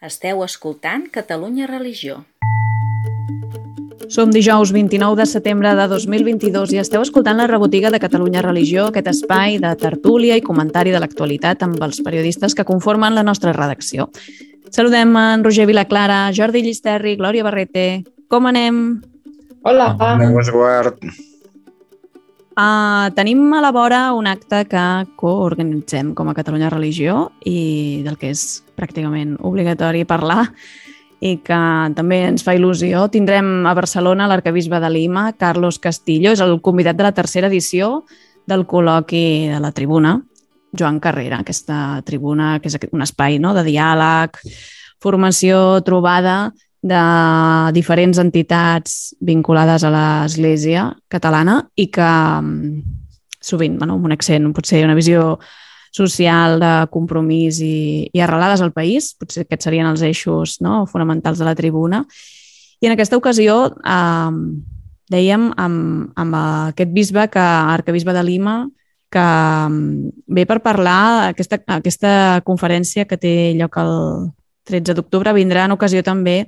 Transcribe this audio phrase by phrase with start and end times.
[0.00, 2.22] Esteu escoltant Catalunya Religió.
[4.08, 8.86] Som dijous 29 de setembre de 2022 i esteu escoltant la rebotiga de Catalunya Religió,
[8.88, 13.52] aquest espai de tertúlia i comentari de l'actualitat amb els periodistes que conformen la nostra
[13.52, 14.08] redacció.
[14.72, 17.88] Saludem en Roger Vilaclara, Jordi Llisterri, Glòria Barrete.
[18.32, 19.02] Com anem?
[19.68, 19.92] Hola.
[20.48, 21.04] Guard.
[22.60, 24.80] Uh, tenim a la vora un acte que
[25.16, 28.42] coorganitzem com a Catalunya Religió i del que és
[28.76, 30.42] pràcticament obligatori parlar
[31.24, 31.60] i que
[31.96, 33.06] també ens fa il·lusió.
[33.08, 38.02] Tindrem a Barcelona l'arcabisbe de Lima, Carlos Castillo, és el convidat de la tercera edició
[38.44, 40.18] del col·loqui de la tribuna,
[40.76, 44.36] Joan Carrera, aquesta tribuna que és un espai no?, de diàleg,
[45.00, 47.00] formació, trobada de
[47.76, 52.80] diferents entitats vinculades a l'Església catalana i que mm,
[53.40, 55.38] sovint, bueno, amb un accent, potser una visió
[55.92, 61.40] social de compromís i, i arrelades al país, potser aquests serien els eixos no, fonamentals
[61.40, 62.04] de la tribuna.
[62.80, 64.36] I en aquesta ocasió eh,
[65.10, 66.36] dèiem amb, amb
[66.70, 68.60] aquest bisbe, que arcabisbe de Lima,
[69.10, 72.14] que mm, ve per parlar aquesta, aquesta
[72.46, 73.92] conferència que té lloc el
[74.70, 76.44] 13 d'octubre, vindrà en ocasió també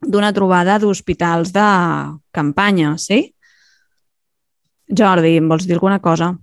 [0.00, 1.68] d'una trobada d'hospitals de
[2.34, 3.22] campanya, sí?
[4.88, 6.34] Jordi, em vols dir alguna cosa?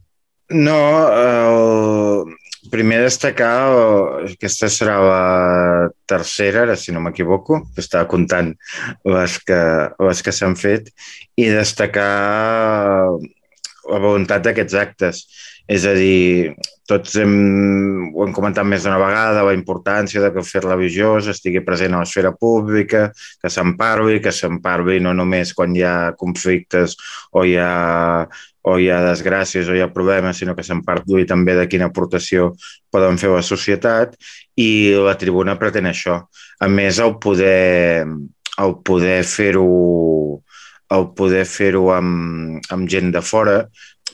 [0.50, 0.80] No,
[1.18, 2.34] el...
[2.74, 3.70] primer destacar,
[4.26, 8.50] aquesta serà la tercera, ara si no m'equivoco, que estava comptant
[9.06, 9.60] les que,
[10.02, 10.90] les que s'han fet,
[11.38, 12.10] i destacar
[13.92, 15.26] la voluntat d'aquests actes.
[15.68, 16.54] És a dir,
[16.86, 17.32] tots hem,
[18.14, 21.96] ho hem comentat més d'una vegada, la importància de que el fer religiós estigui present
[21.96, 23.08] a l'esfera pública,
[23.42, 26.94] que se'n parli, que se'n parli no només quan hi ha conflictes
[27.34, 28.28] o hi ha,
[28.70, 31.90] o hi ha desgràcies o hi ha problemes, sinó que se'n parli també de quina
[31.90, 32.52] aportació
[32.94, 34.14] poden fer la societat
[34.62, 36.22] i la tribuna pretén això.
[36.62, 38.06] A més, el poder,
[38.62, 39.66] el poder fer-ho
[40.94, 43.64] el poder fer-ho amb, amb gent de fora,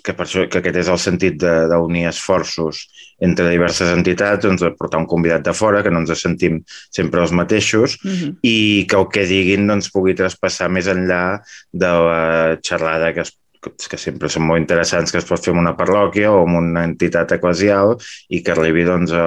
[0.01, 2.85] que, per això, que aquest és el sentit d'unir esforços
[3.21, 7.33] entre diverses entitats, doncs portar un convidat de fora, que no ens sentim sempre els
[7.37, 8.31] mateixos, uh -huh.
[8.41, 13.37] i que el que diguin doncs, pugui traspassar més enllà de la xerrada que es
[13.61, 16.83] que sempre són molt interessants, que es pot fer en una parròquia o en una
[16.87, 17.93] entitat eclesial
[18.33, 19.25] i que arribi doncs, a,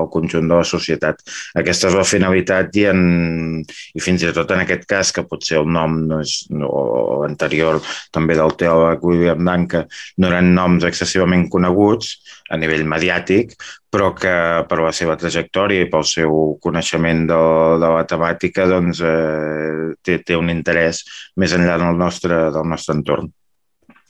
[0.00, 1.22] al conjunt de la societat.
[1.62, 3.62] Aquesta és la finalitat i, en,
[3.94, 6.72] i fins i tot en aquest cas, que potser el nom no és no,
[7.28, 7.78] anterior
[8.14, 9.86] també del teòleg William Danca,
[10.18, 12.16] no eren noms excessivament coneguts
[12.50, 13.54] a nivell mediàtic,
[13.90, 14.34] però que
[14.68, 17.40] per la seva trajectòria i pel seu coneixement de,
[17.82, 21.04] de la temàtica doncs, eh, té, té un interès
[21.38, 23.30] més enllà del nostre, del nostre entorn.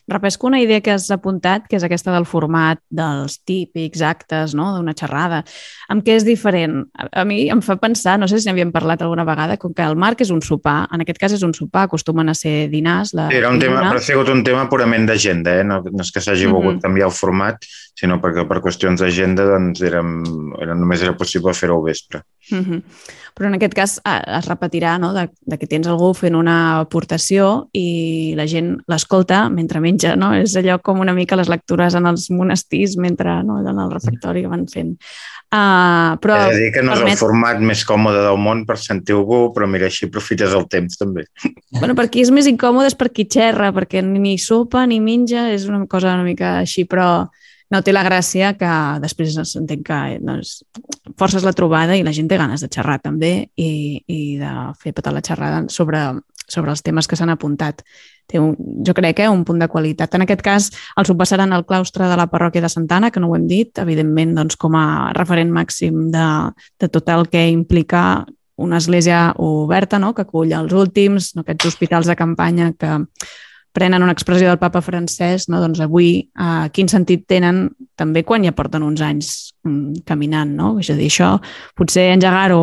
[0.09, 4.69] Repesco una idea que has apuntat, que és aquesta del format dels típics actes, no?,
[4.77, 5.43] d'una xerrada.
[5.91, 6.85] Amb què és diferent?
[6.95, 9.83] A, a mi em fa pensar, no sé si n'havíem parlat alguna vegada, com que
[9.83, 13.15] el Marc és un sopar, en aquest cas és un sopar, acostumen a ser dinars.
[13.19, 15.67] La Era un tema, però ha sigut un tema purament d'agenda, eh?
[15.67, 16.87] no, no és que s'hagi volgut mm -hmm.
[16.87, 17.67] canviar el format,
[17.99, 20.23] sinó perquè per qüestions d'agenda doncs, érem,
[20.61, 22.23] era, només era possible fer-ho al vespre.
[22.51, 22.83] Mm -hmm.
[23.37, 25.13] Però en aquest cas es repetirà no?
[25.13, 30.17] de, de que tens algú fent una aportació i la gent l'escolta mentre menja.
[30.17, 30.33] No?
[30.35, 33.61] És allò com una mica les lectures en els monestirs mentre no?
[33.61, 34.97] en el refectori que van fent.
[35.47, 37.13] Uh, però He de dir que no permet...
[37.13, 40.67] és el format més còmode del món per sentir algú, però mira, així aprofites el
[40.67, 41.23] temps també.
[41.79, 45.47] Bueno, per qui és més incòmode és per qui xerra, perquè ni sopa ni menja,
[45.55, 47.29] és una cosa una mica així, però
[47.71, 48.73] no té la gràcia que
[49.03, 50.61] després s'entén que doncs,
[51.19, 54.95] forces la trobada i la gent té ganes de xerrar també i, i de fer
[54.95, 56.03] petar la xerrada sobre,
[56.47, 57.83] sobre els temes que s'han apuntat.
[58.27, 58.55] Té un,
[58.87, 60.15] jo crec que eh, un punt de qualitat.
[60.15, 63.37] En aquest cas, el subpassaran al claustre de la parròquia de Santana, que no ho
[63.39, 66.27] hem dit, evidentment doncs, com a referent màxim de,
[66.83, 68.25] de tot el que implica
[68.57, 70.15] una església oberta, no?
[70.15, 71.45] que acull els últims, no?
[71.45, 73.03] aquests hospitals de campanya que
[73.77, 75.61] prenen una expressió del papa francès, no?
[75.61, 77.67] doncs avui eh, quin sentit tenen
[77.99, 79.33] també quan ja porten uns anys
[79.67, 80.77] mm, caminant, no?
[80.81, 81.35] És a dir, això
[81.77, 82.63] potser engegar-ho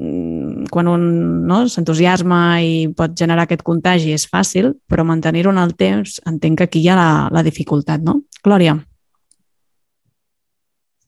[0.00, 1.06] mm, quan un
[1.46, 6.58] no, s'entusiasma i pot generar aquest contagi és fàcil, però mantenir-ho en el temps entenc
[6.58, 8.22] que aquí hi ha la, la dificultat, no?
[8.42, 8.74] Glòria.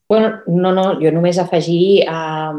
[0.07, 2.57] Bueno, no, no, jo només afegir eh,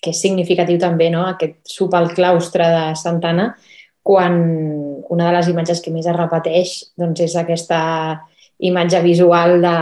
[0.00, 1.26] que és significatiu també no?
[1.28, 3.50] aquest sub al claustre de Santana,
[4.02, 4.38] quan
[5.10, 7.80] una de les imatges que més es repeteix doncs és aquesta
[8.60, 9.76] imatge visual de,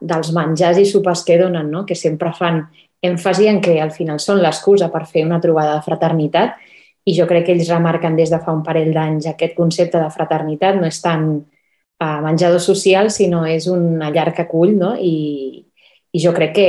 [0.00, 1.84] dels menjars i sopars que donen, no?
[1.86, 2.64] que sempre fan
[3.02, 6.56] èmfasi en que al final són l'excusa per fer una trobada de fraternitat
[7.04, 10.10] i jo crec que ells remarquen des de fa un parell d'anys aquest concepte de
[10.14, 14.94] fraternitat no és tant uh, menjador social, sinó és una llar que acull no?
[14.94, 15.66] I,
[16.12, 16.68] i jo crec que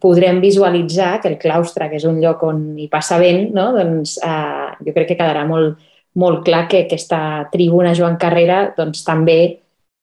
[0.00, 3.72] podrem visualitzar que el claustre, que és un lloc on hi passa vent, no?
[3.74, 5.82] doncs eh, jo crec que quedarà molt,
[6.14, 9.38] molt clar que aquesta tribuna Joan Carrera doncs, també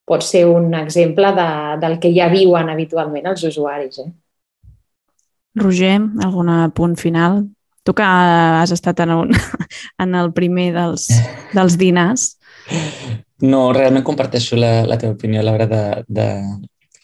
[0.08, 1.48] pot ser un exemple de,
[1.80, 4.02] del que ja viuen habitualment els usuaris.
[4.04, 4.10] Eh?
[5.62, 7.46] Roger, algun punt final?
[7.84, 9.31] Tu que has estat en, un,
[10.04, 11.08] en el primer dels,
[11.56, 12.36] dels dinars.
[13.42, 16.28] No, realment comparteixo la, la teva opinió a l'hora de, de,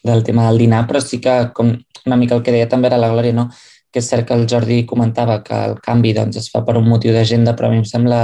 [0.06, 1.72] del tema del dinar, però sí que com
[2.06, 3.48] una mica el que deia també era la Glòria, no?
[3.88, 6.86] que és cert que el Jordi comentava que el canvi doncs, es fa per un
[6.88, 8.20] motiu d'agenda, però a mi em sembla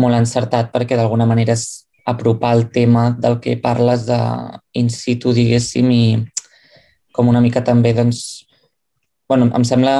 [0.00, 4.18] molt encertat perquè d'alguna manera és apropar el tema del que parles de
[4.78, 6.04] in situ, diguéssim, i
[7.12, 8.46] com una mica també, doncs,
[9.28, 9.96] bueno, em sembla,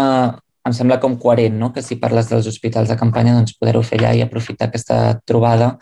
[0.66, 1.70] em sembla com coherent, no?
[1.72, 5.76] que si parles dels hospitals de campanya, doncs poder-ho fer allà i aprofitar aquesta trobada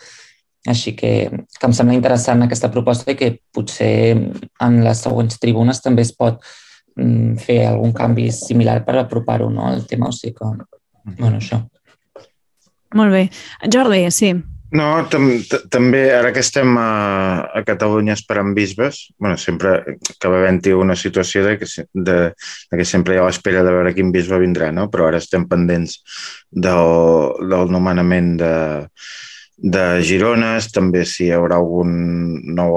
[0.69, 5.81] així que, que em sembla interessant aquesta proposta i que potser en les següents tribunes
[5.81, 6.43] també es pot
[7.01, 10.51] mm, fer algun canvi similar per apropar-ho no, al tema, o sigui que,
[11.17, 11.63] bueno, això.
[12.99, 13.29] Molt bé.
[13.71, 14.35] Jordi, sí.
[14.71, 15.25] No, tam
[15.71, 16.91] també, ara que estem a,
[17.59, 19.73] a Catalunya esperant bisbes, bueno, sempre
[20.13, 22.19] acaba havent-hi una situació de que, de,
[22.71, 24.87] de que sempre hi ha l'espera de veure quin bisbe vindrà, no?
[24.93, 25.99] però ara estem pendents
[26.51, 26.95] del,
[27.51, 28.53] del nomenament de,
[29.61, 31.91] de Girones, també si hi haurà algun
[32.57, 32.77] nou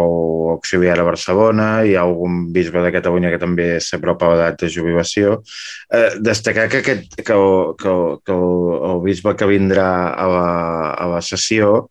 [0.54, 4.72] auxiliar a Barcelona, hi ha algun bisbe de Catalunya que també s'apropa a l'edat de
[4.74, 5.38] jubilació.
[5.88, 7.48] Eh, destacar que, aquest, que, el,
[7.80, 10.50] que, el, que el, el bisbe que vindrà a la,
[10.92, 11.88] a la sessió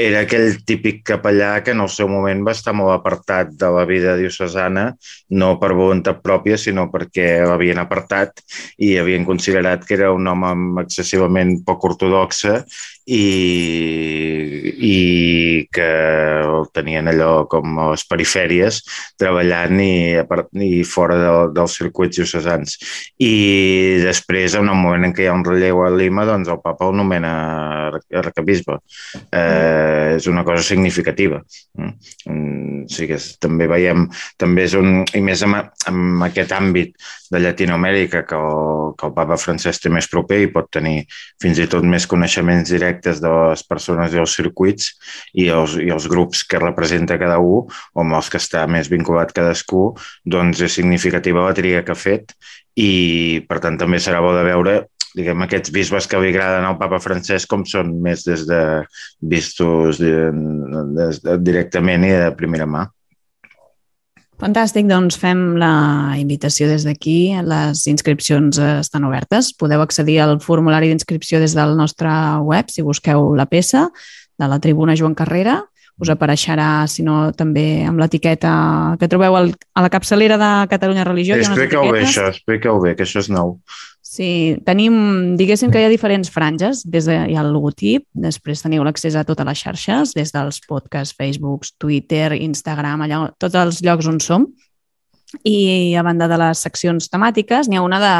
[0.00, 3.82] era aquell típic capellà que en el seu moment va estar molt apartat de la
[3.88, 4.86] vida diocesana,
[5.36, 8.40] no per voluntat pròpia, sinó perquè l'havien apartat
[8.80, 12.62] i havien considerat que era un home excessivament poc ortodoxa
[13.10, 15.88] i, i que
[16.40, 18.80] el tenien allò com a les perifèries
[19.20, 20.18] treballant i,
[20.66, 22.76] i fora de, dels circuits diocesans.
[23.22, 23.34] I
[24.04, 26.88] després, en un moment en què hi ha un relleu a Lima, doncs el papa
[26.90, 27.32] el nomena
[28.22, 28.80] arcabisbe.
[29.30, 31.42] Eh, és una cosa significativa.
[31.78, 32.86] Mm.
[32.90, 34.06] Sí que també veiem,
[34.40, 36.94] també és un, i més amb, amb aquest àmbit
[37.30, 41.04] de Llatinoamèrica que el, que el papa francès té més proper i pot tenir
[41.42, 44.92] fins i tot més coneixements directes directes de les persones i els circuits
[45.34, 48.88] i els, i els grups que representa cada un o amb els que està més
[48.90, 52.34] vinculat cadascú, doncs és significativa la tria que ha fet
[52.76, 56.78] i per tant també serà bo de veure diguem, aquests bisbes que li agraden al
[56.78, 58.84] papa francès com són més des de
[59.20, 62.86] vistos des de, directament i de primera mà.
[64.40, 67.34] Fantàstic, doncs fem la invitació des d'aquí.
[67.44, 69.50] Les inscripcions estan obertes.
[69.52, 72.08] Podeu accedir al formulari d'inscripció des del nostre
[72.46, 73.90] web si busqueu la peça
[74.40, 75.58] de la tribuna Joan Carrera.
[76.00, 81.04] Us apareixerà, si no, també amb l'etiqueta que trobeu al, a la capçalera de Catalunya
[81.04, 81.36] Religió.
[81.36, 83.58] Explica-ho bé, això, explica-ho bé, que això és nou.
[84.10, 84.94] Sí, tenim,
[85.38, 89.14] diguéssim que hi ha diferents franges, des de, hi ha el logotip, després teniu l'accés
[89.14, 94.18] a totes les xarxes, des dels podcasts, Facebook, Twitter, Instagram, allà, tots els llocs on
[94.24, 94.48] som.
[95.46, 98.16] I a banda de les seccions temàtiques, n'hi ha una de,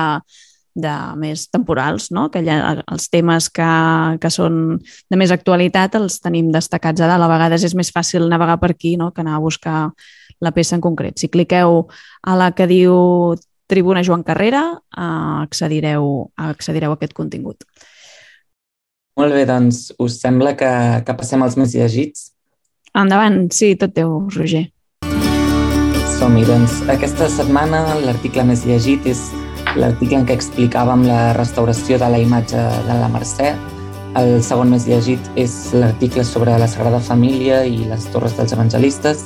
[0.86, 2.28] de més temporals, no?
[2.30, 3.74] que allà, els temes que,
[4.22, 7.26] que són de més actualitat els tenim destacats a dalt.
[7.26, 9.10] A vegades és més fàcil navegar per aquí no?
[9.10, 9.88] que anar a buscar
[10.38, 11.18] la peça en concret.
[11.18, 11.88] Si cliqueu
[12.22, 12.94] a la que diu
[13.70, 15.06] Tribuna Joan Carrera, eh,
[15.46, 16.10] accedireu,
[16.50, 17.64] accedireu a aquest contingut.
[19.20, 20.70] Molt bé, doncs us sembla que,
[21.06, 22.30] que passem als més llegits?
[22.96, 24.64] Endavant, sí, tot teu, Roger.
[26.16, 29.20] Som-hi, doncs aquesta setmana l'article més llegit és
[29.78, 33.52] l'article en què explicàvem la restauració de la imatge de la Mercè.
[34.18, 39.22] El segon més llegit és l'article sobre la Sagrada Família i les Torres dels Evangelistes.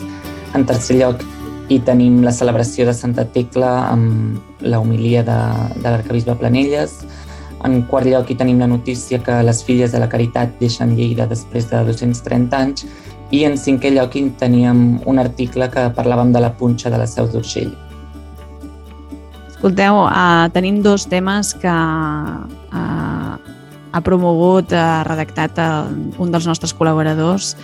[0.55, 1.25] En tercer lloc,
[1.73, 5.39] i tenim la celebració de Santa Tecla amb la homilia de,
[5.79, 6.99] de l'arcabisbe Planelles.
[7.65, 11.25] En quart lloc hi tenim la notícia que les filles de la Caritat deixen Lleida
[11.31, 12.85] després de 230 anys
[13.33, 17.09] i en cinquè lloc hi teníem un article que parlàvem de la punxa de la
[17.09, 17.73] Seu d'Urgell.
[19.49, 23.33] Escolteu, uh, tenim dos temes que uh,
[23.95, 25.89] ha promogut, ha uh, redactat uh,
[26.21, 27.55] un dels nostres col·laboradors,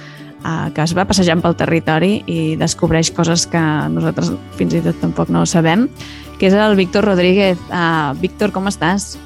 [0.44, 5.00] eh, que es va passejant pel territori i descobreix coses que nosaltres fins i tot
[5.02, 5.88] tampoc no sabem,
[6.40, 7.58] que és el Víctor Rodríguez.
[7.68, 9.18] Uh, Víctor, com estàs?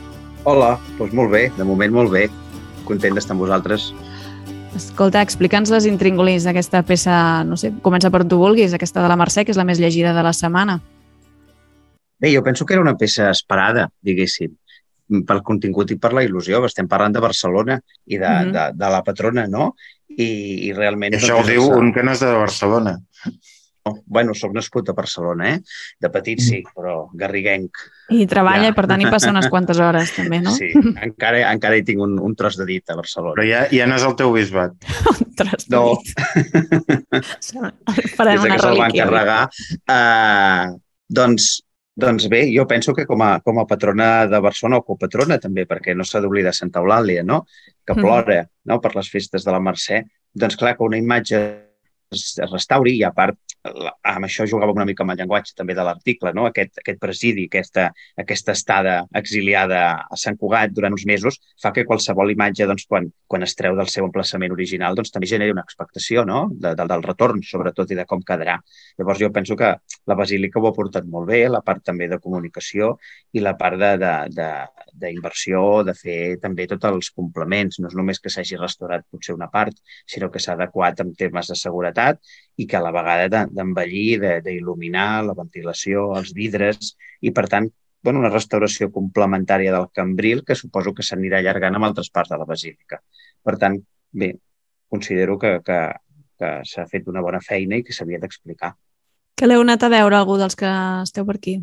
[0.44, 2.26] Hola, doncs molt bé, de moment molt bé.
[2.84, 3.92] Content d'estar amb vosaltres.
[4.74, 7.14] Escolta, explica'ns les intríngulis d'aquesta peça,
[7.46, 9.78] no sé, comença per on tu vulguis, aquesta de la Mercè, que és la més
[9.78, 10.80] llegida de la setmana.
[12.18, 14.50] Bé, jo penso que era una peça esperada, diguéssim,
[15.28, 16.64] pel contingut i per la il·lusió.
[16.66, 18.52] Estem parlant de Barcelona i de, uh -huh.
[18.52, 19.74] de, de la patrona, no?
[20.16, 20.30] I,
[20.68, 21.14] i realment...
[21.14, 22.98] I això ho diu un que no és de Barcelona.
[24.06, 25.58] bueno, sóc nascut a Barcelona, eh?
[26.00, 27.76] De petit sí, però garriguenc.
[28.16, 28.72] I treballa Ja.
[28.72, 30.54] i per tant hi passa unes quantes hores també, no?
[30.56, 30.70] Sí,
[31.04, 33.34] encara, encara hi tinc un, un tros de dit a Barcelona.
[33.36, 34.72] Però ja, ja no és el teu bisbat.
[35.12, 35.98] Ostres, No.
[38.16, 39.42] Farem des de una que se'l van carregar.
[39.84, 40.78] Uh,
[41.20, 41.50] doncs,
[41.94, 45.66] doncs bé, jo penso que com a, com a patrona de Barcelona o copatrona també,
[45.70, 47.44] perquè no s'ha d'oblidar Santa Eulàlia, no?
[47.86, 48.80] que plora no?
[48.82, 50.02] per les festes de la Mercè,
[50.34, 51.38] doncs clar que una imatge
[52.14, 55.74] es es restauri i a part amb això jugava una mica amb el llenguatge també
[55.76, 56.44] de l'article, no?
[56.50, 57.86] aquest, aquest presidi, aquesta,
[58.20, 63.08] aquesta estada exiliada a Sant Cugat durant uns mesos fa que qualsevol imatge, doncs, quan,
[63.26, 66.44] quan es treu del seu emplaçament original, doncs, també generi una expectació no?
[66.52, 68.58] de, de, del retorn, sobretot, i de com quedarà.
[68.98, 69.72] Llavors, jo penso que
[70.10, 72.98] la Basílica ho ha portat molt bé, la part també de comunicació
[73.32, 74.52] i la part de- de- de-
[74.94, 77.80] d'inversió, de, de, fer també tots els complements.
[77.80, 79.74] No és només que s'hagi restaurat potser una part,
[80.06, 82.20] sinó que s'ha adequat en termes de seguretat
[82.56, 87.48] i que a la vegada de- d'envellir, de, d'il·luminar, la ventilació, els vidres i, per
[87.48, 87.68] tant,
[88.04, 92.38] bueno, una restauració complementària del Cambril que suposo que s'anirà allargant amb altres parts de
[92.38, 93.00] la Basílica.
[93.42, 93.78] Per tant,
[94.12, 94.34] bé,
[94.88, 95.78] considero que, que,
[96.38, 98.74] que s'ha fet una bona feina i que s'havia d'explicar.
[99.34, 100.68] Que l'heu anat a veure algú dels que
[101.02, 101.56] esteu per aquí?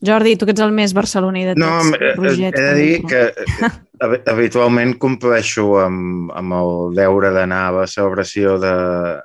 [0.00, 1.64] Jordi, tu que ets el més barceloní de tots.
[1.90, 7.32] No, eh, Roget, he de dir que eh, hab- habitualment compleixo amb, amb el deure
[7.34, 8.70] d'anar a la celebració de,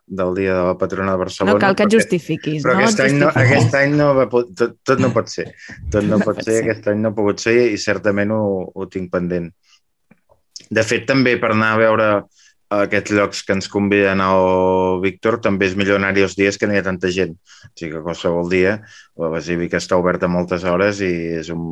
[0.07, 1.53] del Dia de la Patrona de Barcelona.
[1.53, 2.81] No cal que et justifiquis, Però no?
[2.87, 5.45] aquest, any no, aquest any no va, tot, tot no pot ser.
[5.93, 6.63] Tot no, No pot pot ser, ser.
[6.71, 8.41] aquest any no ha pogut ser i certament ho,
[8.73, 9.51] ho tinc pendent.
[10.73, 12.09] De fet, també per anar a veure
[12.81, 16.75] aquests llocs que ens conviden al Víctor, també és millor anar-hi els dies que no
[16.75, 17.35] hi ha tanta gent.
[17.35, 18.77] O sigui que qualsevol dia
[19.19, 21.63] la Basílica està oberta moltes hores i és un,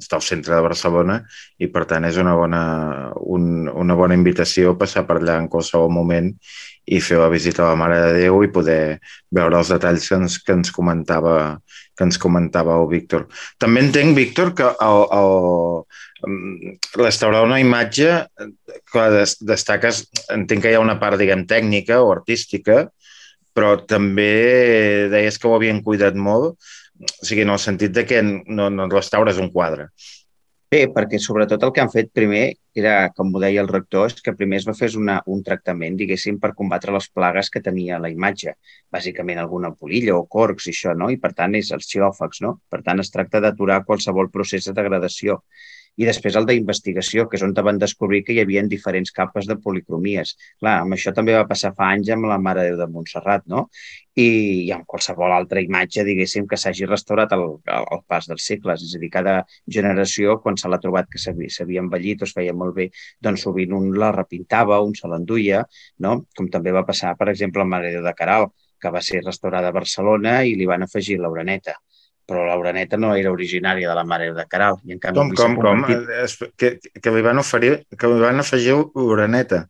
[0.00, 1.20] està al centre de Barcelona
[1.58, 2.62] i per tant és una bona,
[3.20, 6.32] un, una bona invitació passar per allà en qualsevol moment
[6.90, 8.98] i fer la visita a la Mare de Déu i poder
[9.30, 11.36] veure els detalls que ens, que ens comentava
[12.00, 13.26] que ens comentava el Víctor.
[13.60, 15.34] També entenc, Víctor, que el, el,
[16.96, 18.10] restaurar una imatge
[18.92, 22.84] que des, destaques, entenc que hi ha una part, diguem, tècnica o artística,
[23.56, 26.56] però també deies que ho havien cuidat molt,
[27.00, 29.90] o sigui, en el sentit de que no, no restaures un quadre.
[30.70, 32.44] Bé, perquè sobretot el que han fet primer
[32.78, 35.96] era, com ho deia el rector, és que primer es va fer una, un tractament,
[35.98, 38.54] diguéssim, per combatre les plagues que tenia la imatge.
[38.94, 41.08] Bàsicament alguna polilla o corcs i això, no?
[41.10, 42.52] I per tant és els xiòfags, no?
[42.70, 45.40] Per tant es tracta d'aturar qualsevol procés de degradació.
[45.96, 49.56] I després el d'investigació, que és on van descobrir que hi havia diferents capes de
[49.64, 50.36] policromies.
[50.60, 53.66] Clar, amb això també va passar fa anys amb la Mare Déu de Montserrat, no?
[54.14, 54.26] I,
[54.66, 57.44] i amb qualsevol altra imatge, diguéssim, que s'hagi restaurat al,
[57.74, 58.86] al pas dels segles.
[58.86, 59.36] És a dir, cada
[59.78, 63.76] generació, quan se l'ha trobat que s'havia envellit o es feia molt bé, doncs sovint
[63.76, 65.64] un la repintava, un se l'enduia,
[66.06, 66.16] no?
[66.36, 69.68] Com també va passar, per exemple, amb Mare Déu de Caral, que va ser restaurada
[69.68, 71.76] a Barcelona i li van afegir l'oreneta
[72.30, 74.78] però l'oreneta no era originària de la Mare de Caral.
[74.86, 75.84] I en canvi, Com, com, com?
[76.22, 79.64] Es- Que, que, li van oferir, que li van afegir l'oreneta.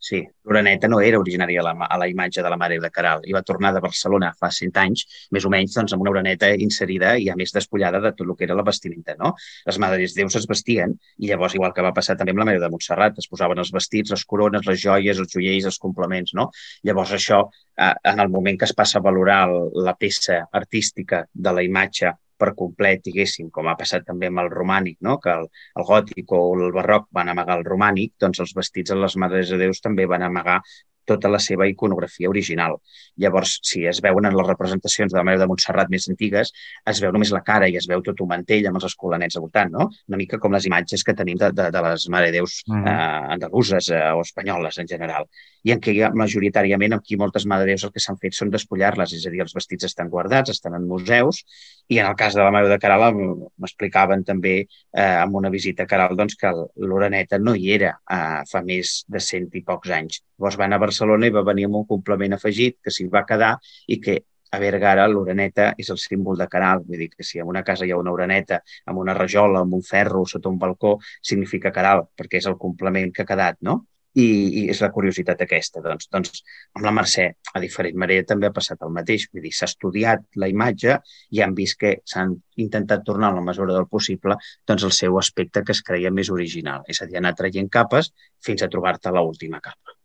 [0.00, 3.20] Sí, l'oreneta no era originària a la, a la imatge de la Mare de Caral
[3.28, 5.02] i va tornar de Barcelona fa 100 anys,
[5.36, 8.32] més o menys, doncs, amb una oreneta inserida i a més despullada de tot el
[8.38, 9.14] que era la vestimenta.
[9.20, 9.34] No?
[9.68, 12.48] Les Mares de Déus es vestien i llavors, igual que va passar també amb la
[12.48, 16.32] Mare de Montserrat, es posaven els vestits, les corones, les joies, els joiells, els complements.
[16.40, 16.48] No?
[16.88, 17.42] Llavors això,
[17.76, 19.42] eh, en el moment que es passa a valorar
[19.84, 24.50] la peça artística de la imatge per complet, diguéssim, com ha passat també amb el
[24.52, 25.18] romànic, no?
[25.22, 28.96] que el, el gòtic o el barroc van amagar el romànic, doncs els vestits de
[29.02, 30.62] les Mares de Déus també van amagar
[31.10, 32.76] tota la seva iconografia original.
[33.18, 36.52] Llavors, si es veuen en les representacions de la Mare de Montserrat més antigues,
[36.92, 39.42] es veu només la cara i es veu tot un mantell amb els escolanets al
[39.42, 39.88] voltant, no?
[40.12, 42.86] Una mica com les imatges que tenim de, de, de les Mare de Déus Mhm.
[42.86, 45.26] eh, andaluses eh, o espanyoles en general.
[45.64, 49.12] I en què majoritàriament aquí moltes Mare de Déus el que s'han fet són despullar-les,
[49.18, 51.42] és a dir, els vestits estan guardats, estan en museus,
[51.88, 55.50] i en el cas de la Mare de Caral em- m'explicaven també eh, amb una
[55.52, 56.52] visita a Caral doncs, que
[56.86, 60.22] l'oreneta no hi era eh, fa més de cent i pocs anys.
[60.38, 63.56] Llavors van a Barcelona i va venir amb un complement afegit que s'hi va quedar
[63.88, 67.38] i que a Berga ara l'oreneta és el símbol de Caral, vull dir que si
[67.38, 68.58] en una casa hi ha una oreneta
[68.90, 73.12] amb una rajola, amb un ferro sota un balcó, significa Caral, perquè és el complement
[73.14, 73.84] que ha quedat, no?
[74.18, 75.82] I, i és la curiositat aquesta.
[75.84, 76.40] Doncs, doncs
[76.74, 79.28] amb la Mercè, a diferent manera, també ha passat el mateix.
[79.30, 80.98] Vull dir, s'ha estudiat la imatge
[81.30, 84.36] i han vist que s'han intentat tornar, en la mesura del possible,
[84.66, 86.82] doncs el seu aspecte que es creia més original.
[86.90, 88.10] És a dir, anar traient capes
[88.44, 89.96] fins a trobar-te l'última capa.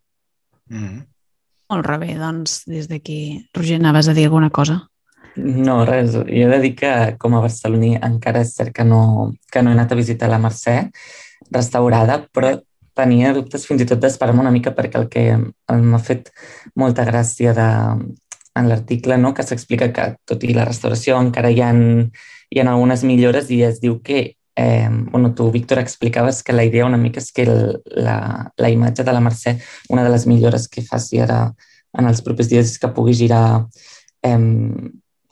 [0.69, 1.05] Mm -hmm.
[1.69, 3.49] Molt rebé, doncs, des d'aquí.
[3.53, 4.83] Roger, anaves a dir alguna cosa?
[5.35, 6.13] No, res.
[6.13, 9.71] Jo he de dir que com a barceloní encara és cert que no, que no
[9.71, 10.77] he anat a visitar la Mercè
[11.51, 12.53] restaurada, però
[12.95, 16.31] tenia dubtes fins i tot d'esperar-me una mica perquè el que m'ha fet
[16.79, 17.67] molta gràcia de,
[18.55, 22.67] en l'article no, que s'explica que, tot i la restauració, encara hi ha, hi ha
[22.71, 26.97] algunes millores i es diu que eh, bueno, tu, Víctor, explicaves que la idea una
[26.97, 29.57] mica és que el, la, la imatge de la Mercè,
[29.89, 31.49] una de les millores que faci ara
[31.95, 33.65] en els propers dies és que pugui girar,
[34.23, 34.39] eh,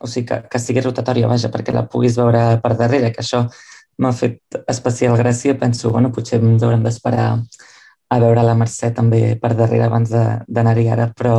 [0.03, 3.45] o sigui, que, que sigui rotatòria, vaja, perquè la puguis veure per darrere, que això
[4.01, 5.57] m'ha fet especial gràcia.
[5.59, 7.29] Penso, bueno, potser ens haurem d'esperar
[8.13, 11.35] a veure la Mercè també per darrere abans d'anar-hi ara, però...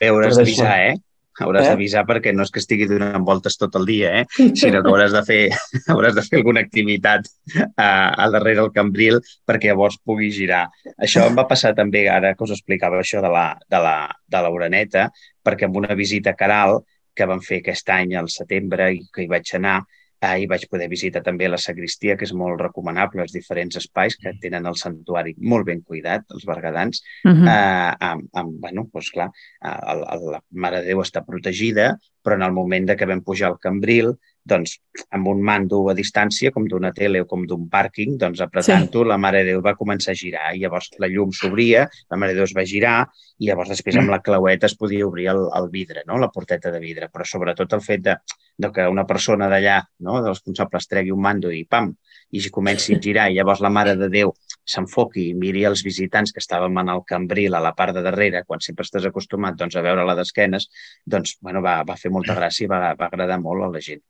[0.00, 0.94] Bé, hauràs d'avisar, eh?
[1.36, 1.72] Hauràs eh?
[1.72, 4.52] d'avisar perquè no és que estigui donant voltes tot el dia, eh?
[4.56, 5.40] sinó que hauràs de fer,
[5.92, 10.64] hauràs de fer alguna activitat uh, al darrere del cambril perquè llavors pugui girar.
[10.96, 13.96] Això em va passar també, ara que us explicava això de la, de la,
[14.32, 15.08] de la Uraneta,
[15.44, 16.80] perquè amb una visita a Caral
[17.16, 19.80] que vam fer aquest any al setembre i que hi vaig anar,
[20.24, 24.32] Ahir vaig poder visitar també la sagristia, que és molt recomanable, els diferents espais que
[24.42, 27.02] tenen el santuari molt ben cuidat, els bergadans.
[27.24, 27.48] Uh -huh.
[27.48, 29.30] eh, amb, amb, bueno, doncs clar,
[29.62, 33.22] el, el, la Mare de Déu està protegida, però en el moment de que vam
[33.22, 34.76] pujar al Cambril, doncs,
[35.16, 39.08] amb un mando a distància, com d'una tele o com d'un pàrquing, doncs, apretant-ho, sí.
[39.10, 42.34] la Mare de Déu va començar a girar i llavors la llum s'obria, la Mare
[42.34, 42.96] de Déu es va girar
[43.38, 46.20] i llavors després amb la claueta es podia obrir el, el vidre, no?
[46.22, 48.16] la porteta de vidre, però sobretot el fet de,
[48.56, 50.20] de que una persona d'allà, no?
[50.22, 51.92] dels responsables, tregui un mando i pam,
[52.30, 54.32] i comenci a girar i llavors la Mare de Déu
[54.66, 58.42] s'enfoqui i miri els visitants que estàvem en el cambril a la part de darrere,
[58.46, 60.70] quan sempre estàs acostumat doncs, a veure-la d'esquenes,
[61.04, 64.02] doncs bueno, va, va fer molta gràcia i va, va agradar molt a la gent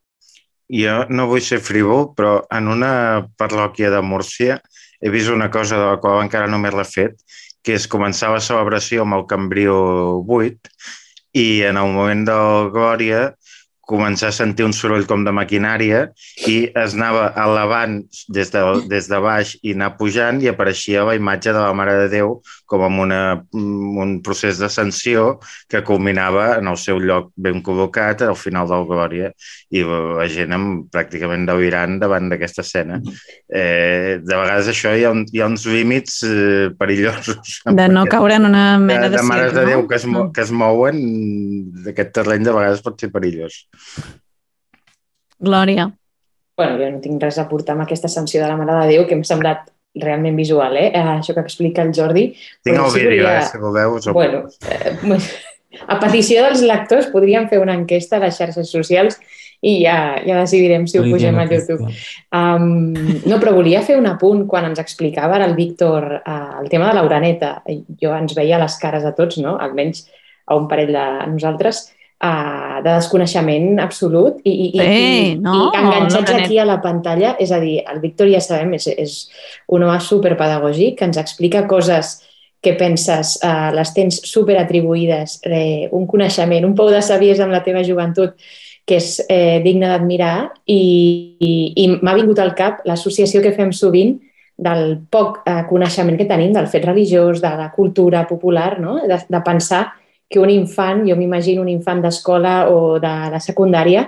[0.73, 4.61] jo no vull ser frívol, però en una parròquia de Múrcia
[5.01, 7.19] he vist una cosa de la qual encara no m'he refet,
[7.63, 9.77] que és començar la celebració amb el Cambrió
[10.23, 10.73] 8
[11.37, 13.21] i en el moment del Glòria
[13.87, 16.09] començar a sentir un soroll com de maquinària
[16.51, 18.01] i es anava elevant
[18.35, 21.95] des de, des de baix i anar pujant i apareixia la imatge de la Mare
[22.03, 23.21] de Déu com amb una,
[23.55, 25.37] un procés d'ascensió
[25.71, 29.31] que culminava en el seu lloc ben col·locat al final del Glòria
[29.71, 32.99] i la gent amb, pràcticament delirant davant d'aquesta escena.
[33.47, 37.61] Eh, de vegades això hi ha, un, hi ha uns límits eh, perillosos.
[37.71, 40.43] De no caure en una mena de, de, de mares de Déu que es, que
[40.43, 40.99] es mouen
[41.87, 43.63] d'aquest terreny de vegades pot ser perillós.
[45.39, 45.91] Glòria.
[46.57, 49.09] Bueno, jo no tinc res a portar amb aquesta sanció de la Mare de Déu,
[49.09, 49.67] que m'ha semblat
[50.01, 50.91] realment visual, eh?
[50.97, 52.31] Això que explica el Jordi.
[52.65, 53.97] Tinc el vídeo, eh, si voleu.
[53.97, 54.97] Us bueno, eh,
[55.93, 59.19] a petició dels lectors podríem fer una enquesta a les xarxes socials
[59.65, 61.89] i ja, ja decidirem si ho pugem a YouTube.
[62.37, 62.93] Um,
[63.25, 67.01] no, però volia fer un apunt quan ens explicava el Víctor uh, el tema de
[67.01, 67.53] l'uraneta.
[68.03, 69.57] Jo ens veia les cares a tots, no?
[69.61, 70.05] almenys
[70.47, 71.87] a un parell de nosaltres,
[72.25, 76.79] uh, de desconeixement absolut i, i, sí, i, no, i enganxats no, aquí a la
[76.85, 77.35] pantalla.
[77.43, 79.19] És a dir, el Víctor ja sabem, és, és
[79.73, 82.19] un home superpedagògic que ens explica coses
[82.63, 87.63] que penses, uh, les tens superatribuïdes, eh, un coneixement, un pou de savies amb la
[87.63, 88.35] teva joventut
[88.87, 90.81] que és eh, digne d'admirar i,
[91.43, 91.53] i,
[91.83, 94.15] i m'ha vingut al cap l'associació que fem sovint
[94.57, 98.97] del poc eh, coneixement que tenim del fet religiós, de la cultura popular, no?
[99.03, 99.83] de, de pensar
[100.29, 104.07] que un infant, jo m'imagino un infant d'escola o de la secundària,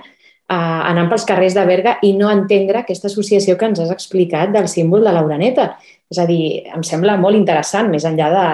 [0.49, 4.51] eh, anant pels carrers de Berga i no entendre aquesta associació que ens has explicat
[4.55, 5.71] del símbol de l'uraneta.
[6.09, 8.47] És a dir, em sembla molt interessant, més enllà de,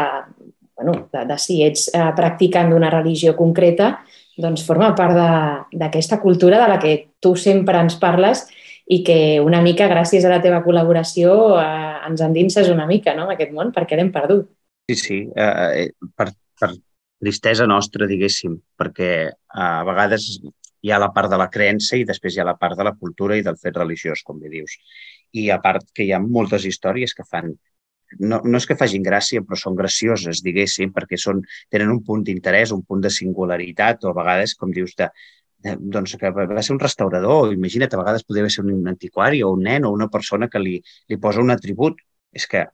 [0.75, 3.95] bueno, de, de si ets eh, practicant d'una religió concreta,
[4.37, 5.15] doncs forma part
[5.71, 8.43] d'aquesta cultura de la que tu sempre ens parles
[8.91, 13.29] i que una mica, gràcies a la teva col·laboració, eh, ens endinses una mica no,
[13.29, 14.51] en aquest món, perquè l'hem perdut.
[14.91, 15.21] Sí, sí.
[15.33, 16.75] Eh, per, per
[17.21, 19.09] tristesa nostra, diguéssim, perquè
[19.49, 20.27] a vegades
[20.85, 22.95] hi ha la part de la creença i després hi ha la part de la
[22.95, 24.75] cultura i del fet religiós, com bé dius.
[25.33, 27.55] I a part que hi ha moltes històries que fan
[28.19, 31.41] no, no és que facin gràcia, però són gracioses, diguéssim, perquè són,
[31.73, 35.09] tenen un punt d'interès, un punt de singularitat, o a vegades, com dius, de,
[35.65, 39.51] de, doncs que va ser un restaurador, imagina't, a vegades podria ser un antiquari o
[39.55, 40.77] un nen o una persona que li,
[41.09, 41.99] li posa un atribut.
[42.35, 42.65] És que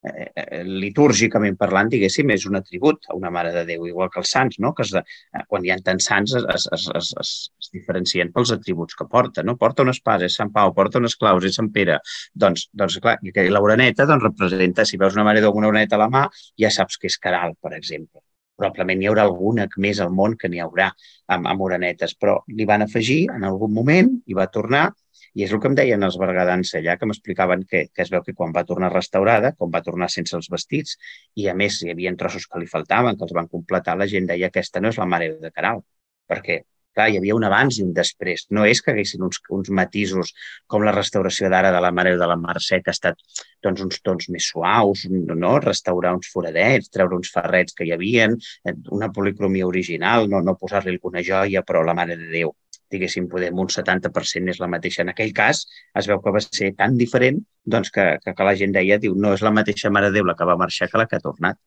[0.00, 4.22] Eh, eh, litúrgicament parlant, diguéssim, és un atribut a una Mare de Déu, igual que
[4.22, 4.70] els sants, no?
[4.76, 8.54] que es, eh, quan hi ha tants sants es, es, es, es, es diferencien pels
[8.56, 9.44] atributs que porta.
[9.44, 9.58] No?
[9.60, 11.98] Porta una espasa, és Sant Pau, porta unes claus, és Sant Pere.
[12.32, 16.00] Doncs, doncs clar, i l'oreneta doncs, representa, si veus una Mare de Déu una oreneta
[16.00, 16.24] a la mà,
[16.64, 18.24] ja saps que és Caral, per exemple.
[18.56, 20.88] Probablement hi haurà alguna més al món que n'hi haurà
[21.34, 24.88] amb, amb orenetes, però li van afegir en algun moment i va tornar
[25.34, 28.24] i és el que em deien els bergadans allà, que m'explicaven que, que es veu
[28.26, 30.96] que quan va tornar restaurada, quan va tornar sense els vestits,
[31.36, 34.26] i a més hi havia trossos que li faltaven, que els van completar, la gent
[34.32, 35.84] deia que aquesta no és la Mare de Caral,
[36.30, 36.62] perquè
[36.94, 38.46] clar, hi havia un abans i un després.
[38.56, 40.32] No és que haguessin uns, uns matisos
[40.70, 43.20] com la restauració d'ara de la Mare de la Mercè, que ha estat
[43.64, 45.52] doncs, uns tons més suaus, no?
[45.66, 50.58] restaurar uns foradets, treure uns ferrets que hi havien, eh, una policromia original, no, no
[50.60, 52.54] posar-li alguna joia, però la Mare de Déu
[52.92, 55.02] diguéssim, podem un 70% és la mateixa.
[55.04, 55.64] En aquell cas,
[55.96, 59.14] es veu que va ser tan diferent doncs, que, que, que la gent deia, diu,
[59.14, 61.24] no és la mateixa Mare de Déu la que va marxar que la que ha
[61.24, 61.58] tornat.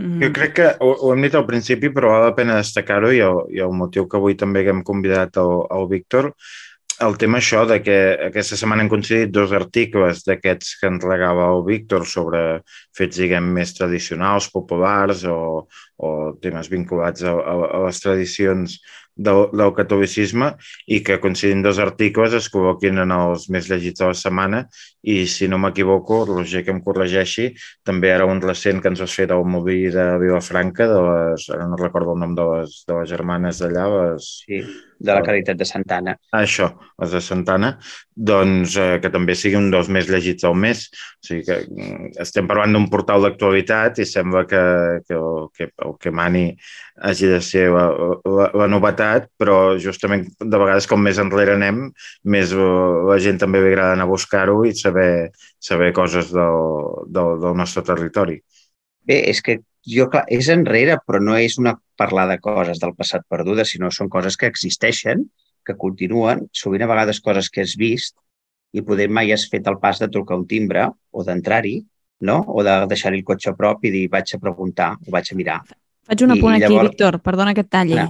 [0.00, 0.22] Mm.
[0.22, 3.20] Jo crec que ho, ho hem dit al principi, però val la pena destacar-ho i,
[3.24, 6.32] el, i el motiu que avui també hem convidat el, el Víctor,
[7.02, 7.96] el tema això de que
[8.28, 12.42] aquesta setmana hem coincidit dos articles d'aquests que ens regava el Víctor sobre
[12.96, 15.38] fets, diguem, més tradicionals, populars o,
[15.98, 16.10] o
[16.42, 18.78] temes vinculats a, a, a les tradicions
[19.14, 20.52] del, del catolicisme
[20.86, 24.62] i que coincidint dos articles es col·loquin en els més llegits de la setmana
[25.02, 27.50] i si no m'equivoco, Roger que em corregeixi,
[27.84, 31.66] també era un recent que ens vas fer del moví de Vilafranca, de les, ara
[31.68, 34.30] no recordo el nom de les, de les germanes d'allà, les...
[34.46, 34.62] Sí,
[35.02, 36.14] de la Caritat de Santana.
[36.38, 36.68] Això,
[37.02, 37.72] les de Santana,
[38.14, 40.84] doncs eh, que també sigui un dels més llegits al mes.
[41.18, 44.62] O sigui que mm, estem parlant d'un portal d'actualitat i sembla que,
[45.08, 46.44] que, el, que el que mani
[47.02, 47.88] hagi de ser la,
[48.22, 49.01] la, la novetat,
[49.38, 51.84] però justament de vegades com més enrere anem,
[52.24, 56.58] més la gent també ve agrada anar a buscar-ho i saber, saber coses del,
[57.08, 58.40] del, del nostre territori.
[59.06, 62.94] Bé, és que jo, clar, és enrere, però no és una parlar de coses del
[62.98, 65.26] passat perdudes, sinó són coses que existeixen,
[65.66, 68.16] que continuen, sovint a vegades coses que has vist
[68.72, 71.76] i poder mai has fet el pas de trucar un timbre o d'entrar-hi,
[72.26, 72.40] no?
[72.48, 75.38] o de deixar-hi el cotxe a prop i dir vaig a preguntar o vaig a
[75.38, 75.60] mirar.
[76.08, 76.90] Faig un apunt I, aquí, llavors...
[76.90, 78.08] Víctor, perdona que et talli, Clar.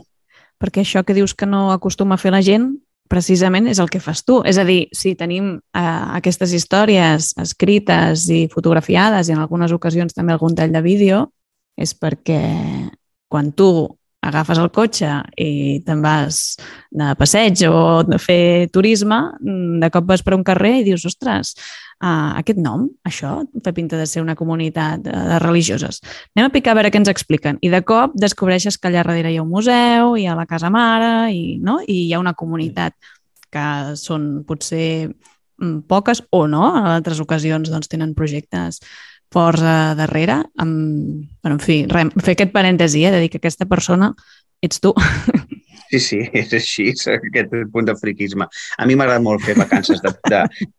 [0.63, 2.71] Perquè això que dius que no acostuma a fer la gent,
[3.11, 4.41] precisament és el que fas tu.
[4.47, 5.83] És a dir, si tenim eh,
[6.19, 11.27] aquestes històries escrites i fotografiades i en algunes ocasions també algun tall de vídeo,
[11.77, 12.41] és perquè
[13.33, 13.69] quan tu
[14.23, 16.57] agafes el cotxe i te'n vas
[16.95, 19.19] de passeig o de fer turisme,
[19.83, 21.57] de cop vas per un carrer i dius, ostres,
[21.99, 25.99] uh, aquest nom, això, fa pinta de ser una comunitat de, de religioses.
[26.37, 27.59] Anem a picar a veure què ens expliquen.
[27.67, 30.71] I de cop descobreixes que allà darrere hi ha un museu, hi ha la casa
[30.71, 31.81] mare, i, no?
[31.83, 32.95] i hi ha una comunitat
[33.53, 33.67] que
[34.01, 38.81] són potser mm, poques o no, en altres ocasions doncs, tenen projectes
[39.33, 40.43] forts a darrere.
[40.63, 44.13] Amb, bueno, en fi, re, fer aquest parèntesi, eh, de dir que aquesta persona
[44.63, 44.95] ets tu.
[45.93, 48.47] Sí, sí, és així, és aquest punt de friquisme.
[48.81, 50.39] A mi m'agrada molt fer vacances de, de,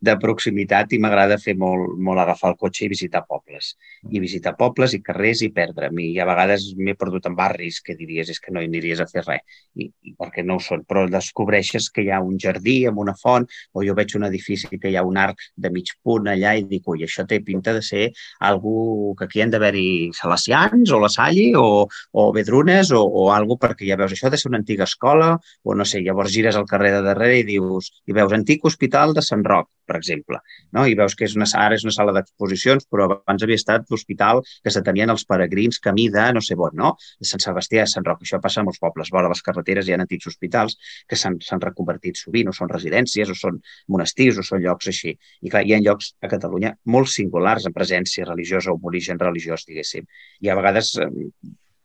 [0.10, 3.76] de proximitat i m'agrada fer molt, molt agafar el cotxe i visitar pobles.
[4.10, 6.00] I visitar pobles i carrers i perdre'm.
[6.02, 9.08] I a vegades m'he perdut en barris que diries és que no hi aniries a
[9.12, 10.82] fer res, I, i perquè no ho són.
[10.90, 14.82] Però descobreixes que hi ha un jardí amb una font o jo veig un edifici
[14.82, 17.78] que hi ha un arc de mig punt allà i dic, ui, això té pinta
[17.78, 18.10] de ser
[18.42, 23.62] algú que aquí han d'haver-hi salacians o la Salle o, o Vedrunes o, o algo
[23.62, 26.32] perquè ja veus, això ha de ser una antiga escola escola, o no sé, llavors
[26.32, 29.98] gires al carrer de darrere i dius, i veus Antic Hospital de Sant Roc, per
[29.98, 30.40] exemple,
[30.72, 30.86] no?
[30.88, 34.42] i veus que és una, ara és una sala d'exposicions, però abans havia estat l'hospital
[34.64, 36.94] que se tenien els peregrins camí de no sé on, no?
[37.20, 38.24] de Sant Sebastià de Sant Roc.
[38.24, 40.78] Això passa a molts pobles, vora les carreteres hi ha antics hospitals
[41.10, 43.60] que s'han reconvertit sovint, o són residències, o són
[43.92, 45.18] monestirs, o són llocs així.
[45.44, 49.20] I clar, hi ha llocs a Catalunya molt singulars en presència religiosa o en origen
[49.20, 50.08] religiós, diguéssim.
[50.40, 50.96] I a vegades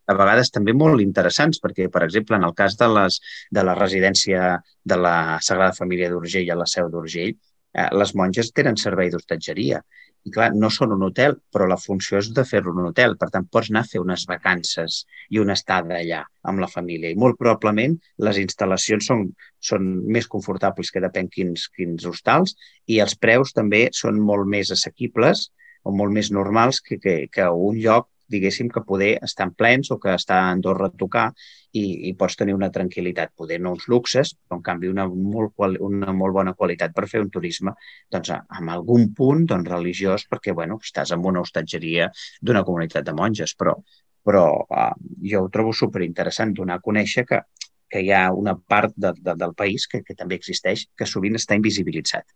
[0.09, 3.21] a vegades també molt interessants, perquè, per exemple, en el cas de, les,
[3.53, 4.57] de la residència
[4.93, 9.83] de la Sagrada Família d'Urgell a la Seu d'Urgell, eh, les monges tenen servei d'hostatgeria.
[10.27, 13.15] I clar, no són un hotel, però la funció és de fer-ho un hotel.
[13.21, 17.13] Per tant, pots anar a fer unes vacances i una estada allà amb la família.
[17.13, 17.95] I molt probablement
[18.27, 19.25] les instal·lacions són,
[19.71, 24.75] són més confortables que depèn quins, quins hostals i els preus també són molt més
[24.75, 25.49] assequibles
[25.85, 29.91] o molt més normals que, que, que un lloc diguéssim, que poder estar en plens
[29.91, 31.27] o que està a Andorra a tocar
[31.73, 35.55] i, i pots tenir una tranquil·litat, poder no uns luxes, però en canvi una molt,
[35.85, 37.75] una molt bona qualitat per fer un turisme
[38.13, 42.11] doncs, amb algun punt doncs, religiós, perquè bueno, estàs en una hostatgeria
[42.41, 43.77] d'una comunitat de monges, però,
[44.25, 44.93] però uh,
[45.25, 47.43] jo ho trobo superinteressant donar a conèixer que,
[47.89, 51.39] que hi ha una part de, de, del país que, que també existeix, que sovint
[51.41, 52.29] està invisibilitzat.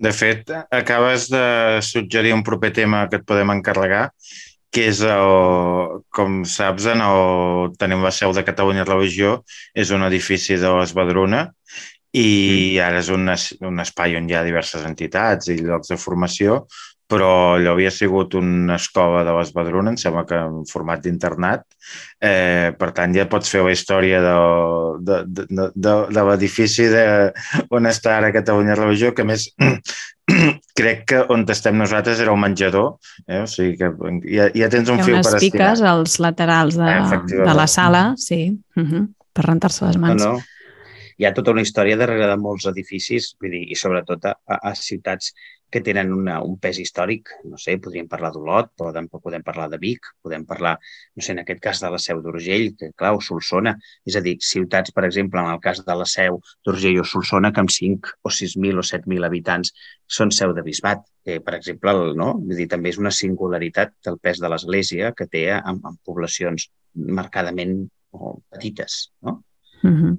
[0.00, 1.44] De fet, acabes de
[1.84, 4.06] suggerir un proper tema que et podem encarregar,
[4.70, 9.40] que és, el, com saps, en el, tenim la seu de Catalunya Religió,
[9.74, 11.48] és un edifici de l'Esbadruna
[12.10, 12.28] i
[12.76, 12.78] mm.
[12.86, 13.26] ara és un,
[13.66, 16.64] un espai on hi ha diverses entitats i llocs de formació,
[17.10, 21.64] però allò havia sigut una escola de l'Esbadruna, em sembla que en format d'internat.
[22.22, 24.36] Eh, per tant, ja pots fer la història de,
[25.08, 26.86] de, de, de, de l'edifici
[27.74, 29.48] on està ara Catalunya Religió, que més
[30.80, 33.42] crec que on estem nosaltres era el menjador, eh?
[33.44, 33.90] o sigui que
[34.32, 35.42] ja, ja tens un fil per estirar.
[35.44, 36.94] piques als laterals de,
[37.30, 38.42] de la sala, sí,
[38.76, 40.22] uh -huh, per rentar-se les mans.
[40.22, 40.42] No, no.
[41.20, 44.74] hi ha tota una història darrere de molts edificis, vull dir, i sobretot a, a
[44.74, 45.34] ciutats
[45.70, 47.30] que tenen una, un pes històric.
[47.48, 50.76] No sé, podríem parlar d'Olot, podem, podem parlar de Vic, podem parlar,
[51.16, 53.76] no sé, en aquest cas de la Seu d'Urgell, que clar, o Solsona.
[54.06, 57.52] És a dir, ciutats, per exemple, en el cas de la Seu d'Urgell o Solsona,
[57.54, 59.74] que amb 5 o 6.000 o 7.000 habitants
[60.18, 61.06] són seu de bisbat.
[61.24, 62.32] Eh, per exemple, el, no?
[62.40, 66.70] Vull dir, també és una singularitat del pes de l'Església que té en, en poblacions
[67.20, 67.78] marcadament
[68.16, 69.06] o petites.
[69.22, 69.42] No?
[69.82, 70.18] Mm -hmm.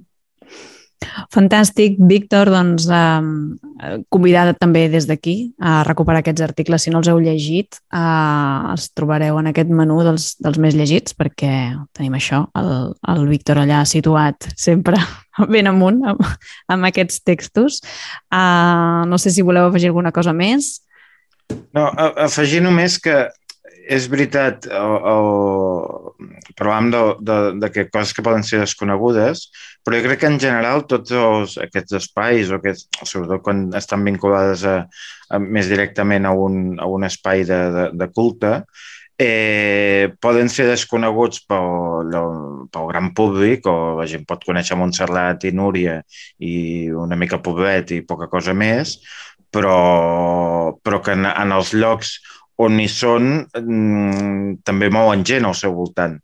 [1.32, 6.84] Fantàstic, Víctor, doncs eh, convidada també des d'aquí a recuperar aquests articles.
[6.84, 11.16] Si no els heu llegit, eh, els trobareu en aquest menú dels, dels més llegits,
[11.18, 11.52] perquè
[11.96, 15.00] tenim això, el, el Víctor allà situat sempre
[15.54, 16.24] ben amunt amb,
[16.72, 17.82] amb aquests textos.
[18.32, 20.80] Eh, no sé si voleu afegir alguna cosa més.
[21.76, 23.26] No, afegir només que
[23.92, 26.11] és veritat, o, o,
[26.58, 29.46] parlàvem de, de, de que coses que poden ser desconegudes,
[29.84, 34.04] però jo crec que en general tots els, aquests espais, o aquests, sobretot quan estan
[34.06, 34.78] vinculades a,
[35.30, 38.58] a, més directament a un, a un espai de, de, de culte,
[39.22, 42.14] eh, poden ser desconeguts pel,
[42.72, 46.00] pel gran públic, o la gent pot conèixer Montserrat i Núria
[46.42, 46.54] i
[46.90, 48.98] una mica Poblet i poca cosa més,
[49.52, 52.16] però, però que en, en els llocs
[52.62, 56.18] on hi són mm, també mouen gent al seu voltant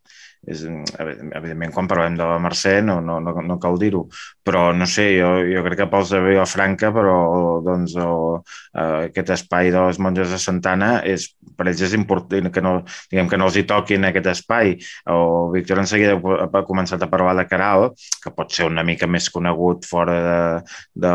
[0.49, 0.65] és,
[0.99, 4.05] evidentment, quan parlem de la Mercè no, no, no, no cal dir-ho,
[4.47, 7.17] però no sé, jo, jo crec que pels de Vilafranca, però
[7.65, 12.51] doncs, o, uh, aquest espai de les monges de Santana és, per ells és important
[12.55, 12.75] que no,
[13.13, 14.77] diguem, que no els hi toquin aquest espai.
[15.13, 17.91] O Víctor en seguida ha començat a parlar de Caral,
[18.23, 20.39] que pot ser una mica més conegut fora de,
[21.07, 21.15] de,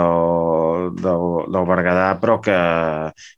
[1.00, 1.16] de,
[1.56, 2.60] del Berguedà, però que,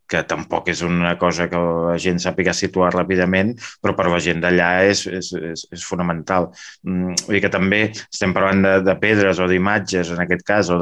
[0.09, 4.43] que tampoc és una cosa que la gent sàpiga situar ràpidament, però per la gent
[4.43, 6.49] d'allà és, és, és, és fonamental.
[6.83, 10.71] Mm, vull dir que també estem parlant de, de pedres o d'imatges, en aquest cas,
[10.73, 10.77] o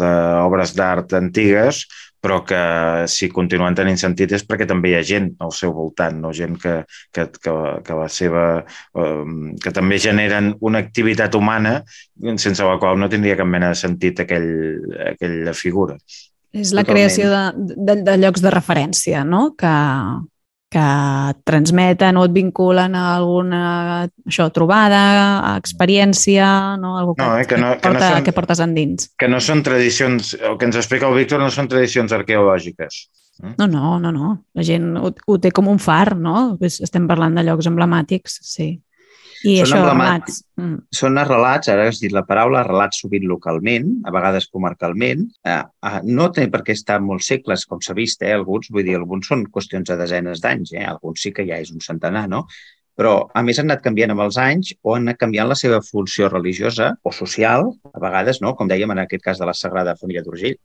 [0.00, 1.84] d'obres d'art antigues,
[2.26, 2.58] però que
[3.06, 6.32] si continuen tenint sentit és perquè també hi ha gent al seu voltant, no?
[6.34, 6.80] gent que,
[7.14, 7.54] que, que,
[7.86, 8.46] que la seva...
[8.98, 11.78] Um, que també generen una activitat humana
[12.34, 14.48] sense la qual no tindria cap mena de sentit aquell,
[15.12, 15.98] aquella figura.
[16.56, 16.88] És la Totalment.
[16.90, 19.50] creació de, de, de llocs de referència, no?
[19.58, 19.74] Que,
[20.76, 20.84] que
[21.32, 23.60] et transmeten o et vinculen a alguna
[24.28, 25.02] això, trobada,
[25.40, 26.48] a experiència,
[26.80, 26.96] no?
[27.00, 29.10] Algú que, no, eh, que, no, que, porta, que, no són, que portes endins.
[29.16, 33.06] Que no són tradicions, el que ens explica el Víctor no són tradicions arqueològiques.
[33.42, 33.54] Eh?
[33.56, 34.32] No, no, no, no.
[34.56, 36.58] La gent ho, ho té com un far, no?
[36.60, 38.74] Estem parlant de llocs emblemàtics, sí.
[39.44, 40.38] I són això, relats.
[40.60, 40.76] Mm.
[40.98, 45.26] Són relats, ara has dit la paraula, relats sovint localment, a vegades comarcalment.
[45.44, 45.58] Eh,
[45.90, 48.96] eh, no té per què estar molts segles, com s'ha vist, eh, alguns, vull dir,
[48.96, 52.46] alguns són qüestions de desenes d'anys, eh, alguns sí que ja és un centenar, no?
[52.96, 55.82] Però, a més, han anat canviant amb els anys o han anat canviant la seva
[55.84, 58.54] funció religiosa o social, a vegades, no?
[58.56, 60.56] com dèiem en aquest cas de la Sagrada Família d'Urgell,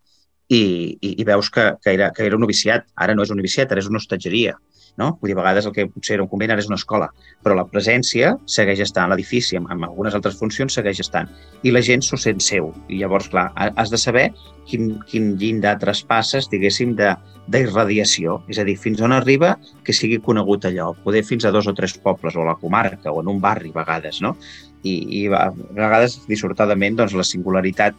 [0.52, 2.90] i, i, i veus que, que, era, que era un noviciat.
[3.00, 4.58] Ara no és un noviciat, ara és una hostatgeria.
[5.00, 5.14] No?
[5.22, 7.08] Vull dir, a vegades el que potser era un convent ara és una escola,
[7.40, 11.30] però la presència segueix estant, l'edifici amb, amb algunes altres funcions segueix estant,
[11.64, 12.74] i la gent s'ho sent seu.
[12.92, 14.26] I llavors, clar, has de saber
[14.68, 19.54] quin, quin llindar traspasses, diguéssim, d'irradiació, és a dir, fins on arriba
[19.88, 23.16] que sigui conegut allò, poder fins a dos o tres pobles, o a la comarca,
[23.16, 24.36] o en un barri, a vegades, no?
[24.84, 27.96] I, i a vegades, dissortadament, doncs, la singularitat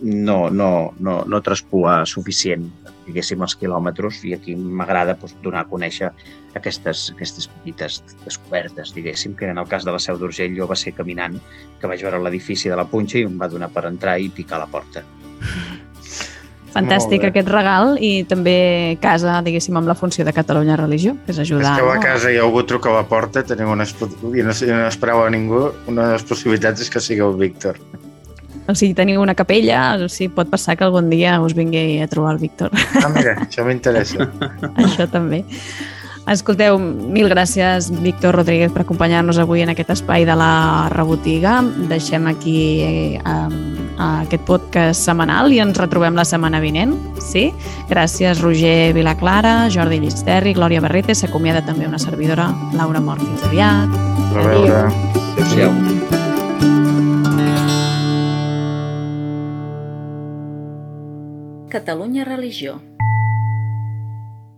[0.00, 2.68] no, no, no, no traspua suficient
[3.08, 6.10] diguéssim, els quilòmetres i aquí m'agrada doncs, donar a conèixer
[6.58, 10.76] aquestes, aquestes petites descobertes, diguéssim, que en el cas de la Seu d'Urgell jo va
[10.78, 11.38] ser caminant,
[11.80, 14.60] que vaig veure l'edifici de la Punxa i em va donar per entrar i picar
[14.62, 15.04] la porta.
[16.68, 21.40] Fantàstic aquest regal i també casa, diguéssim, amb la funció de Catalunya Religió, que és
[21.42, 21.72] ajudar.
[21.78, 24.82] És que a casa ha algú truca a la porta, tenim unes, i no, no
[24.84, 27.80] espereu a ningú, una de les possibilitats és que sigui el Víctor.
[28.68, 32.08] O sigui, teniu una capella, o sigui, pot passar que algun dia us vingui a
[32.08, 32.74] trobar el Víctor.
[33.00, 34.28] Ah, mira, això m'interessa.
[34.84, 35.44] això també.
[36.28, 41.62] Escolteu, mil gràcies, Víctor Rodríguez, per acompanyar-nos avui en aquest espai de la rebotiga.
[41.88, 43.38] Deixem aquí eh,
[43.96, 46.92] aquest podcast setmanal i ens retrobem la setmana vinent.
[47.24, 47.46] Sí?
[47.88, 51.16] Gràcies, Roger Vilaclara, Jordi Llisterri, Glòria Barrete.
[51.16, 53.24] S'acomiada també una servidora, Laura Mort.
[53.24, 53.98] Fins aviat.
[54.36, 54.84] A veure.
[55.32, 56.07] Adéu-siau.
[61.68, 62.80] Catalunya Religió.